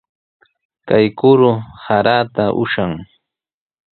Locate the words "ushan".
2.61-2.91